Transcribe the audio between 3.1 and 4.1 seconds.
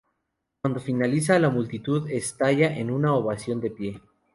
ovación de pie.